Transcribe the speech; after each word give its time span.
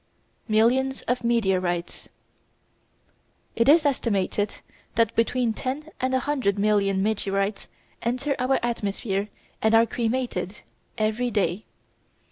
Millions 0.47 1.03
of 1.03 1.23
Meteorites 1.23 2.09
It 3.55 3.69
is 3.69 3.85
estimated 3.85 4.55
that 4.95 5.15
between 5.15 5.53
ten 5.53 5.91
and 6.01 6.15
a 6.15 6.19
hundred 6.21 6.57
million 6.57 7.03
meteorites 7.03 7.67
enter 8.01 8.35
our 8.39 8.57
atmosphere 8.63 9.29
and 9.61 9.75
are 9.75 9.85
cremated, 9.85 10.61
every 10.97 11.29
day. 11.29 11.65